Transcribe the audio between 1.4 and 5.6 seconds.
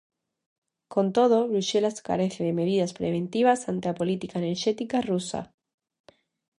Bruxelas carece de medidas preventivas ante a política enerxética rusa.